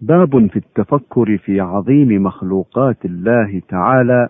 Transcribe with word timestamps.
باب 0.00 0.46
في 0.46 0.56
التفكر 0.56 1.38
في 1.38 1.60
عظيم 1.60 2.22
مخلوقات 2.22 3.04
الله 3.04 3.62
تعالى 3.68 4.28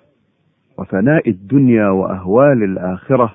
وفناء 0.79 1.31
الدنيا 1.31 1.89
وأهوال 1.89 2.63
الآخرة 2.65 3.35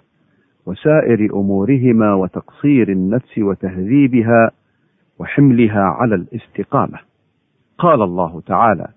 وسائر 0.65 1.33
أمورهما 1.33 2.13
وتقصير 2.13 2.91
النفس 2.91 3.37
وتهذيبها 3.37 4.51
وحملها 5.19 5.81
على 5.81 6.15
الاستقامة. 6.15 6.99
قال 7.77 8.01
الله 8.01 8.41
تعالى 8.41 8.87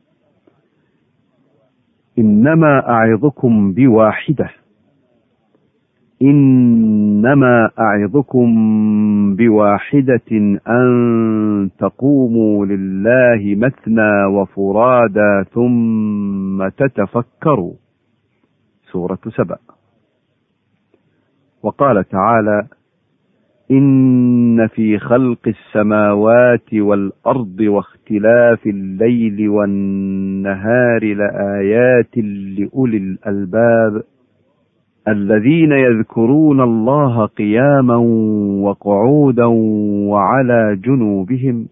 إنما 2.18 2.88
أعظكم 2.88 3.72
بواحدة. 3.72 4.50
إنما 7.26 7.70
أعظكم 7.78 8.48
بواحدة 9.36 10.58
أن 10.68 11.70
تقوموا 11.78 12.66
لله 12.66 13.54
مثنى 13.54 14.24
وفرادى 14.24 15.44
ثم 15.54 16.68
تتفكروا. 16.68 17.74
سورة 18.92 19.18
سبأ. 19.28 19.58
وقال 21.62 22.04
تعالى 22.08 22.66
إن 23.70 24.66
في 24.66 24.98
خلق 24.98 25.48
السماوات 25.48 26.74
والأرض 26.74 27.60
واختلاف 27.60 28.66
الليل 28.66 29.48
والنهار 29.48 31.14
لآيات 31.14 32.18
لأولي 32.58 32.96
الألباب. 32.96 34.02
الذين 35.08 35.72
يذكرون 35.72 36.60
الله 36.60 37.26
قياما 37.26 37.96
وقعودا 38.66 39.44
وعلى 40.10 40.76
جنوبهم 40.76 41.68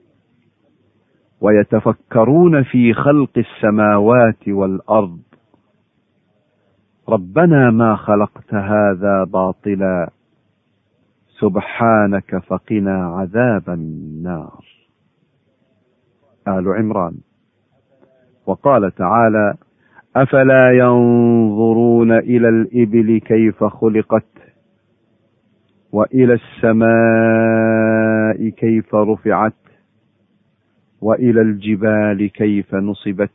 ويتفكرون 1.40 2.62
في 2.62 2.92
خلق 2.92 3.30
السماوات 3.36 4.48
والأرض. 4.48 5.18
ربنا 7.08 7.70
ما 7.70 7.96
خلقت 7.96 8.54
هذا 8.54 9.24
باطلا 9.24 10.10
سبحانك 11.40 12.38
فقنا 12.38 13.06
عذاب 13.06 13.70
النار. 13.70 14.64
آل 16.48 16.68
عمران. 16.68 17.14
وقال 18.46 18.94
تعالى 18.94 19.54
أفلا 20.16 20.70
ينظرون 20.72 22.12
إلى 22.12 22.48
الإبل 22.48 23.18
كيف 23.18 23.64
خلقت 23.64 24.26
وإلى 25.92 26.32
السماء 26.34 26.88
كيف 28.48 28.94
رفعت 28.94 29.52
وإلى 31.00 31.40
الجبال 31.40 32.30
كيف 32.30 32.74
نصبت 32.74 33.30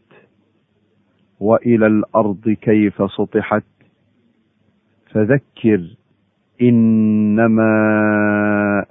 وإلى 1.40 1.88
الأرض 1.88 2.50
كيف 2.62 3.12
سطحت 3.12 3.64
فذكر 5.12 5.96
إنما 6.62 7.72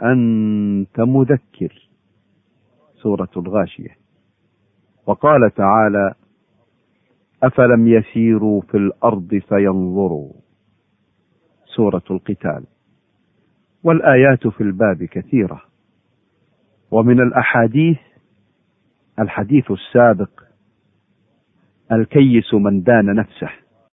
أنت 0.02 1.00
مذكر. 1.00 1.88
سورة 3.02 3.28
الغاشية. 3.36 3.96
وقال 5.06 5.54
تعالى 5.54 6.14
أفلم 7.42 7.88
يسيروا 7.88 8.60
في 8.60 8.76
الأرض 8.76 9.40
فينظروا. 9.48 10.32
سورة 11.76 12.02
القتال. 12.10 12.64
والآيات 13.84 14.46
في 14.46 14.60
الباب 14.60 15.04
كثيرة. 15.04 15.62
ومن 16.90 17.20
الأحاديث 17.20 17.98
الحديث 19.18 19.70
السابق 19.70 20.30
الكيس 21.92 22.54
من 22.54 22.82
دان 22.82 23.14
نفسه. 23.14 23.50